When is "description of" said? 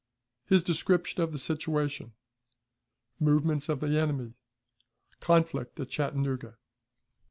0.63-1.31